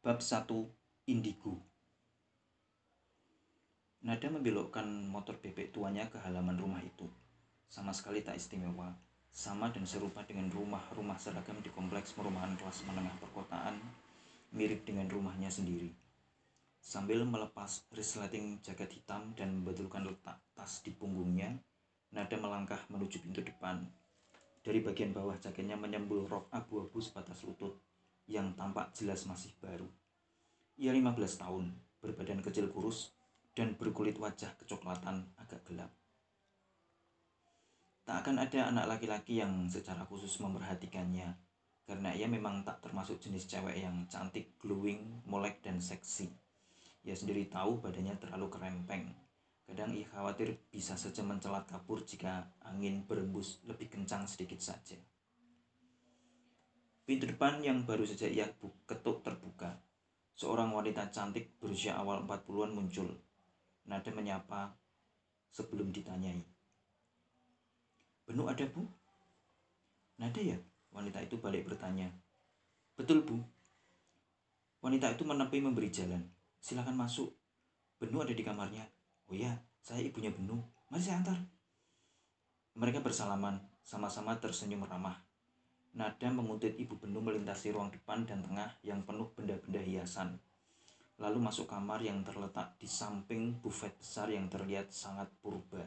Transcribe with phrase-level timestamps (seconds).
[0.00, 0.48] Bab 1
[1.12, 1.60] Indigo
[4.00, 7.04] Nada membelokkan motor bebek tuanya ke halaman rumah itu.
[7.68, 8.96] Sama sekali tak istimewa,
[9.28, 13.76] sama dan serupa dengan rumah-rumah seragam di kompleks perumahan kelas menengah perkotaan,
[14.56, 15.92] mirip dengan rumahnya sendiri.
[16.80, 21.60] Sambil melepas resleting jaket hitam dan membetulkan letak tas di punggungnya,
[22.16, 23.84] Nada melangkah menuju pintu depan.
[24.64, 27.76] Dari bagian bawah jaketnya menyembul rok abu-abu sebatas lutut
[28.30, 29.90] yang tampak jelas masih baru.
[30.78, 33.10] Ia 15 tahun, berbadan kecil kurus,
[33.58, 35.90] dan berkulit wajah kecoklatan agak gelap.
[38.06, 41.34] Tak akan ada anak laki-laki yang secara khusus memperhatikannya,
[41.84, 46.30] karena ia memang tak termasuk jenis cewek yang cantik, glowing, molek, dan seksi.
[47.02, 49.10] Ia sendiri tahu badannya terlalu kerempeng.
[49.66, 54.98] Kadang ia khawatir bisa saja mencelat kapur jika angin berembus lebih kencang sedikit saja.
[57.10, 58.46] Pintu depan yang baru saja ia
[58.86, 59.82] ketuk terbuka.
[60.38, 63.10] Seorang wanita cantik berusia awal 40-an muncul.
[63.90, 64.78] Nada menyapa
[65.50, 66.38] sebelum ditanyai.
[68.30, 68.86] Benu ada bu?
[70.22, 70.54] Nada ya?
[70.94, 72.06] Wanita itu balik bertanya.
[72.94, 73.42] Betul bu.
[74.78, 76.22] Wanita itu menepi memberi jalan.
[76.62, 77.34] Silakan masuk.
[77.98, 78.86] Benu ada di kamarnya.
[79.26, 79.50] Oh ya,
[79.82, 80.62] saya ibunya Benu.
[80.94, 81.42] Mari saya antar.
[82.78, 85.29] Mereka bersalaman, sama-sama tersenyum ramah.
[85.90, 90.38] Nada menguntit ibu Benu melintasi ruang depan dan tengah yang penuh benda-benda hiasan.
[91.18, 95.82] Lalu masuk kamar yang terletak di samping bufet besar yang terlihat sangat purba.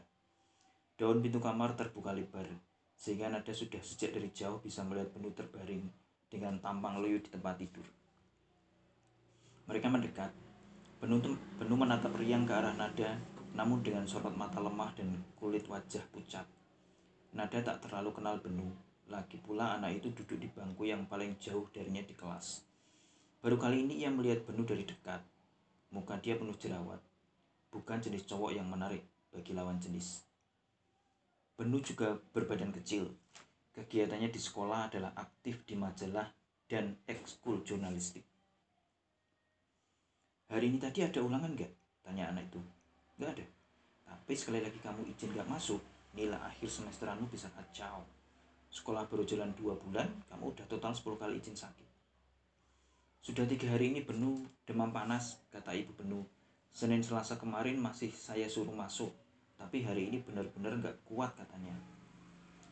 [1.00, 2.46] Daun pintu kamar terbuka lebar,
[3.00, 5.88] sehingga Nada sudah sejak dari jauh bisa melihat Benu terbaring
[6.28, 7.88] dengan tampang loyo di tempat tidur.
[9.72, 10.36] Mereka mendekat.
[11.00, 11.24] Benu,
[11.56, 13.16] Benu menatap riang ke arah Nada,
[13.56, 16.44] namun dengan sorot mata lemah dan kulit wajah pucat.
[17.31, 18.69] Nada tak terlalu kenal Benu,
[19.12, 22.64] lagi pula anak itu duduk di bangku yang paling jauh darinya di kelas.
[23.44, 25.19] Baru kali ini ia melihat Benu dari dekat.
[25.91, 27.02] Muka dia penuh jerawat.
[27.69, 29.03] Bukan jenis cowok yang menarik
[29.36, 30.24] bagi lawan jenis.
[31.59, 33.12] Benu juga berbadan kecil.
[33.74, 36.30] Kegiatannya di sekolah adalah aktif di majalah
[36.69, 38.24] dan ekskul jurnalistik.
[40.53, 41.74] Hari ini tadi ada ulangan gak?
[42.06, 42.62] Tanya anak itu.
[43.18, 43.46] Gak ada.
[44.06, 45.81] Tapi sekali lagi kamu izin gak masuk,
[46.13, 48.06] nilai akhir semesteranmu bisa kacau.
[48.73, 51.85] Sekolah baru jalan dua bulan, kamu udah total 10 kali izin sakit.
[53.22, 56.25] Sudah tiga hari ini Benu demam panas, kata ibu Benu.
[56.73, 59.13] Senin Selasa kemarin masih saya suruh masuk,
[59.62, 61.78] tapi hari ini benar-benar nggak kuat katanya.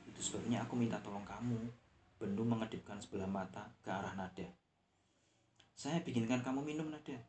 [0.09, 1.69] Itu sebabnya aku minta tolong kamu.
[2.17, 4.50] Benu mengedipkan sebelah mata ke arah Nada.
[5.78, 7.22] Saya bikinkan kamu minum Nada.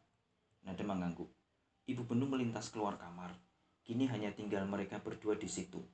[0.65, 1.29] Nada mengangguk.
[1.93, 3.37] Ibu Benu melintas keluar kamar.
[3.85, 5.85] Kini hanya tinggal mereka berdua di situ.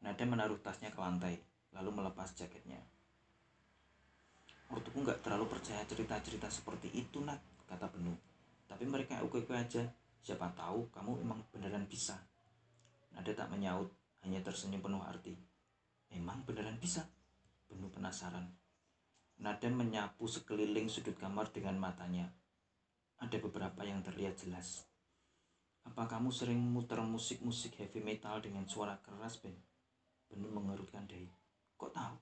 [0.00, 2.80] Nada menaruh tasnya ke lantai lalu melepas jaketnya.
[4.68, 8.12] Ortuku nggak terlalu percaya cerita-cerita seperti itu, Nat, kata Benu.
[8.68, 9.80] Tapi mereka oke-oke aja.
[10.20, 12.20] Siapa tahu kamu emang beneran bisa.
[13.16, 13.88] Nada tak menyaut,
[14.20, 15.32] hanya tersenyum penuh arti.
[16.12, 17.08] Emang beneran bisa?
[17.64, 18.44] Benu penasaran.
[19.40, 22.28] Nada menyapu sekeliling sudut kamar dengan matanya.
[23.22, 24.84] Ada beberapa yang terlihat jelas.
[25.88, 29.56] Apa kamu sering muter musik-musik heavy metal dengan suara keras, Ben?
[30.28, 31.37] Benu mengerutkan dahi.
[31.78, 32.16] Kok tahu?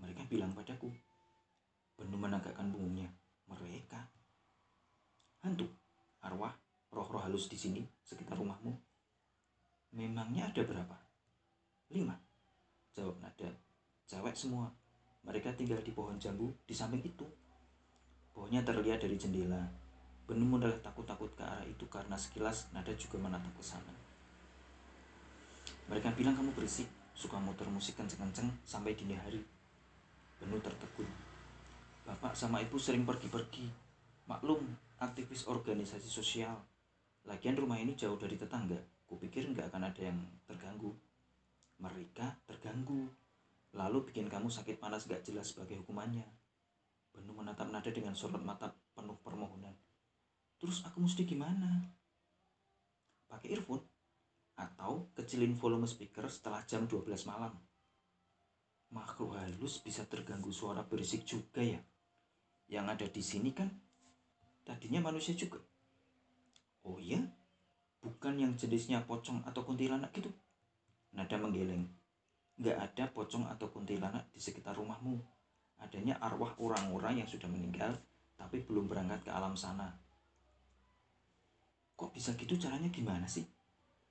[0.00, 0.88] Mereka bilang padaku.
[2.00, 3.12] Benu menegakkan punggungnya.
[3.52, 4.00] Mereka.
[5.44, 5.68] Hantu,
[6.24, 6.56] arwah,
[6.90, 8.72] roh-roh halus di sini, sekitar rumahmu.
[9.92, 10.96] Memangnya ada berapa?
[11.92, 12.16] Lima.
[12.96, 13.52] Jawab Nada.
[14.08, 14.72] Cewek semua.
[15.22, 17.28] Mereka tinggal di pohon jambu di samping itu.
[18.32, 19.62] Pohonnya terlihat dari jendela.
[20.26, 23.94] Benu mudah takut-takut ke arah itu karena sekilas Nada juga menatap ke sana.
[25.86, 29.40] Mereka bilang kamu berisik, suka muter musik kenceng-kenceng sampai dini hari.
[30.36, 31.08] Penuh tertegun.
[32.04, 33.64] Bapak sama ibu sering pergi-pergi.
[34.28, 34.60] Maklum,
[35.00, 36.60] aktivis organisasi sosial.
[37.24, 38.76] Lagian rumah ini jauh dari tetangga.
[39.08, 40.92] Kupikir nggak akan ada yang terganggu.
[41.80, 43.08] Mereka terganggu.
[43.72, 46.24] Lalu bikin kamu sakit panas gak jelas sebagai hukumannya.
[47.12, 49.72] Penuh menatap nada dengan sorot mata penuh permohonan.
[50.56, 51.84] Terus aku mesti gimana?
[53.28, 53.95] Pakai earphone?
[54.56, 57.52] Atau kecilin volume speaker setelah jam 12 malam.
[58.92, 61.80] Makhluk halus bisa terganggu suara berisik juga ya.
[62.66, 63.68] Yang ada di sini kan
[64.64, 65.60] tadinya manusia juga.
[66.88, 67.20] Oh iya?
[68.00, 70.32] Bukan yang jenisnya pocong atau kuntilanak gitu?
[71.12, 71.84] Nada menggeleng.
[72.56, 75.20] Gak ada pocong atau kuntilanak di sekitar rumahmu.
[75.84, 77.92] Adanya arwah orang-orang yang sudah meninggal
[78.36, 79.92] tapi belum berangkat ke alam sana.
[81.96, 83.55] Kok bisa gitu caranya gimana sih?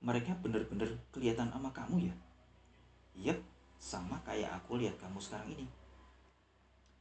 [0.00, 2.14] Mereka benar-benar kelihatan sama kamu ya?
[3.16, 3.38] Yep,
[3.80, 5.66] sama kayak aku lihat kamu sekarang ini.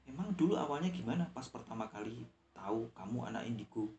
[0.05, 3.89] Emang dulu awalnya gimana pas pertama kali tahu kamu anak indigo.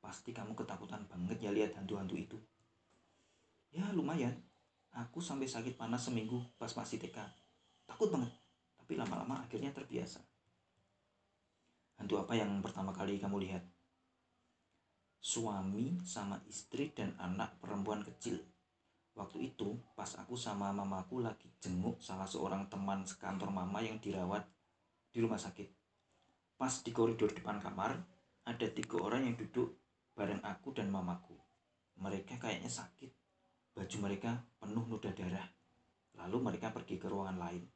[0.00, 2.38] Pasti kamu ketakutan banget ya lihat hantu-hantu itu.
[3.72, 4.36] Ya lumayan.
[4.90, 7.18] Aku sampai sakit panas seminggu pas masih TK.
[7.86, 8.30] Takut banget.
[8.78, 10.18] Tapi lama-lama akhirnya terbiasa.
[12.00, 13.62] Hantu apa yang pertama kali kamu lihat?
[15.20, 18.40] Suami sama istri dan anak perempuan kecil.
[19.12, 24.48] Waktu itu pas aku sama mamaku lagi jenguk salah seorang teman sekantor mama yang dirawat
[25.12, 25.68] di rumah sakit.
[26.56, 28.00] Pas di koridor depan kamar,
[28.48, 29.76] ada tiga orang yang duduk
[30.16, 31.36] bareng aku dan mamaku.
[32.00, 33.12] Mereka kayaknya sakit.
[33.76, 35.48] Baju mereka penuh noda darah.
[36.16, 37.68] Lalu mereka pergi ke ruangan lain.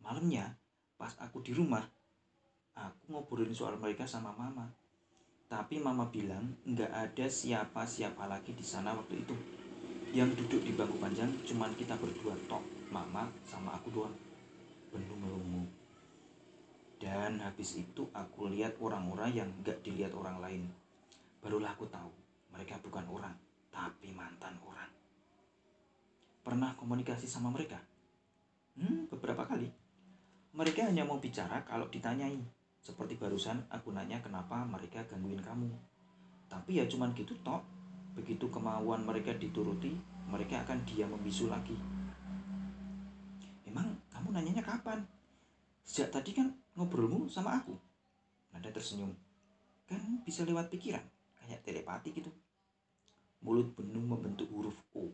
[0.00, 0.48] Malamnya,
[0.96, 1.84] pas aku di rumah,
[2.72, 4.85] aku ngobrolin soal mereka sama mama.
[5.46, 9.36] Tapi mama bilang nggak ada siapa-siapa lagi di sana waktu itu.
[10.10, 14.16] Yang duduk di bangku panjang cuman kita berdua tok, mama sama aku doang.
[14.90, 15.62] Penuh melungu.
[16.98, 20.62] Dan habis itu aku lihat orang-orang yang gak dilihat orang lain.
[21.38, 22.10] Barulah aku tahu
[22.50, 23.36] mereka bukan orang,
[23.68, 24.90] tapi mantan orang.
[26.42, 27.76] Pernah komunikasi sama mereka?
[28.74, 29.68] Hmm, beberapa kali.
[30.56, 32.40] Mereka hanya mau bicara kalau ditanyai.
[32.86, 35.66] Seperti barusan aku nanya kenapa mereka gangguin kamu.
[36.46, 37.66] Tapi ya cuman gitu tok.
[38.14, 39.90] Begitu kemauan mereka dituruti,
[40.30, 41.74] mereka akan diam membisu lagi.
[43.66, 45.02] Emang kamu nanyanya kapan?
[45.82, 47.74] Sejak tadi kan ngobrolmu sama aku.
[48.54, 49.10] Nada tersenyum.
[49.90, 51.02] Kan bisa lewat pikiran,
[51.42, 52.30] kayak telepati gitu.
[53.42, 55.10] Mulut Benung membentuk huruf O.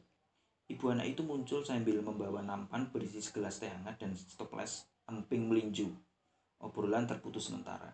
[0.68, 6.11] Ibu anak itu muncul sambil membawa nampan berisi segelas teh hangat dan stoples emping melinju.
[6.62, 7.90] Obrolan terputus sementara.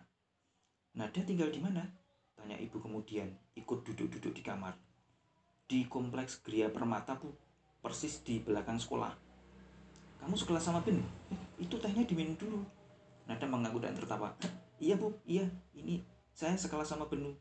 [0.93, 1.89] Nada tinggal di mana?
[2.37, 4.77] Tanya ibu kemudian, ikut duduk-duduk di kamar.
[5.65, 7.33] Di kompleks Gria Permata, Bu.
[7.81, 9.09] Persis di belakang sekolah.
[10.21, 11.01] Kamu sekelas sama Ben?
[11.33, 12.61] Eh, itu tehnya diminum dulu.
[13.25, 14.37] Nada mengaku dan tertawa.
[14.77, 15.17] Iya, Bu.
[15.25, 17.33] Iya, ini saya sekelas sama Benu.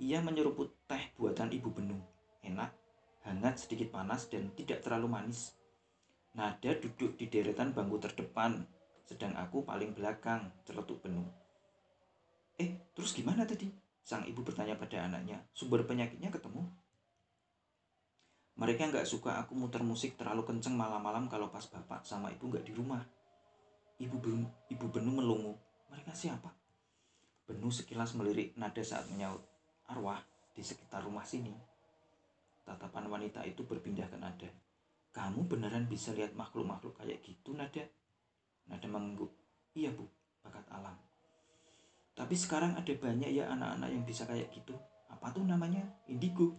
[0.00, 2.00] Ia menyeruput teh buatan ibu Benu.
[2.40, 2.72] Enak,
[3.28, 5.52] hangat, sedikit panas, dan tidak terlalu manis.
[6.32, 8.66] Nada duduk di deretan bangku terdepan,
[9.04, 11.28] sedang aku paling belakang, celetuk penuh.
[12.56, 13.68] Eh, terus gimana tadi?
[14.04, 15.40] Sang ibu bertanya pada anaknya.
[15.56, 16.64] Sumber penyakitnya ketemu?
[18.54, 22.64] Mereka nggak suka aku muter musik terlalu kenceng malam-malam kalau pas bapak sama ibu nggak
[22.64, 23.02] di rumah.
[23.98, 25.54] Ibu Benu, ibu Benu melungu.
[25.90, 26.54] Mereka siapa?
[27.44, 29.42] Benu sekilas melirik nada saat menyaut.
[29.90, 30.22] Arwah
[30.54, 31.52] di sekitar rumah sini.
[32.64, 34.50] Tatapan wanita itu berpindah ke nada.
[35.14, 37.86] Kamu beneran bisa lihat makhluk-makhluk kayak gitu, Nada?
[38.68, 39.30] Nada mengangguk.
[39.74, 40.06] Iya, Bu,
[40.40, 40.96] bakat alam.
[42.14, 44.72] Tapi sekarang ada banyak ya anak-anak yang bisa kayak gitu.
[45.10, 45.82] Apa tuh namanya?
[46.06, 46.54] Indigo.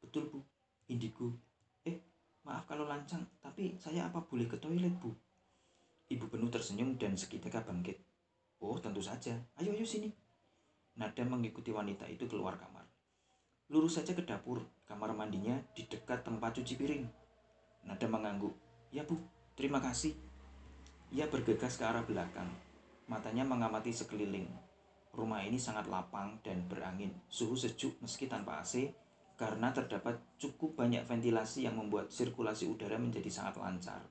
[0.00, 0.40] Betul, Bu.
[0.88, 1.36] Indigo.
[1.84, 2.00] Eh,
[2.48, 5.12] maaf kalau lancang, tapi saya apa boleh ke toilet, Bu?
[6.10, 8.02] Ibu penuh tersenyum dan seketika bangkit.
[8.58, 9.36] Oh, tentu saja.
[9.60, 10.10] Ayo, ayo sini.
[10.98, 12.82] Nada mengikuti wanita itu keluar kamar.
[13.70, 17.04] Lurus saja ke dapur, kamar mandinya di dekat tempat cuci piring.
[17.86, 18.52] Nada mengangguk.
[18.90, 19.14] Ya bu,
[19.54, 20.29] terima kasih.
[21.10, 22.46] Ia bergegas ke arah belakang.
[23.10, 24.46] Matanya mengamati sekeliling.
[25.10, 27.10] Rumah ini sangat lapang dan berangin.
[27.26, 28.94] Suhu sejuk meski tanpa AC
[29.34, 34.06] karena terdapat cukup banyak ventilasi yang membuat sirkulasi udara menjadi sangat lancar.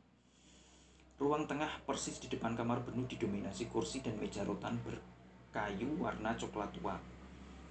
[1.16, 6.76] Ruang tengah persis di depan kamar penuh didominasi kursi dan meja rotan berkayu warna coklat
[6.76, 7.00] tua.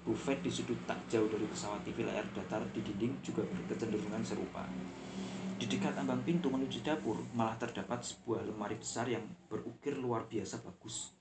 [0.09, 4.65] Buffet di sudut tak jauh dari pesawat TV layar datar di dinding juga berkecenderungan serupa.
[5.61, 9.21] Di dekat ambang pintu menuju dapur malah terdapat sebuah lemari besar yang
[9.53, 11.13] berukir luar biasa bagus.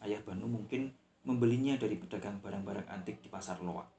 [0.00, 0.88] Ayah Banu mungkin
[1.28, 3.92] membelinya dari pedagang barang-barang antik di pasar loak.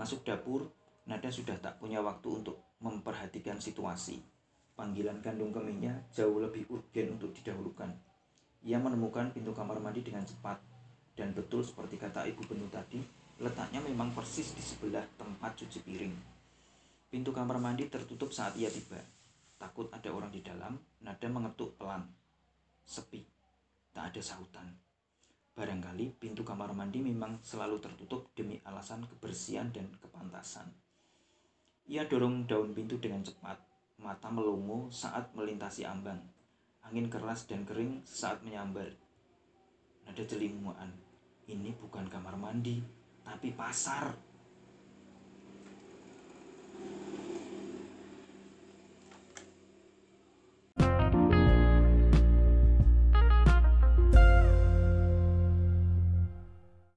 [0.00, 0.64] Masuk dapur,
[1.04, 4.24] Nada sudah tak punya waktu untuk memperhatikan situasi.
[4.72, 7.92] Panggilan kandung kemihnya jauh lebih urgen untuk didahulukan.
[8.64, 10.73] Ia menemukan pintu kamar mandi dengan cepat.
[11.14, 12.98] Dan betul seperti kata ibu Benu tadi,
[13.38, 16.14] letaknya memang persis di sebelah tempat cuci piring.
[17.10, 18.98] Pintu kamar mandi tertutup saat ia tiba.
[19.54, 22.02] Takut ada orang di dalam, Nada mengetuk pelan.
[22.82, 23.22] Sepi.
[23.94, 24.66] Tak ada sautan.
[25.54, 30.66] Barangkali pintu kamar mandi memang selalu tertutup demi alasan kebersihan dan kepantasan.
[31.86, 33.60] Ia dorong daun pintu dengan cepat.
[34.02, 36.18] Mata melongo saat melintasi ambang.
[36.82, 38.90] Angin keras dan kering saat menyambar.
[40.08, 40.90] Ada celinguan
[41.44, 42.80] Ini bukan kamar mandi,
[43.20, 44.16] tapi pasar.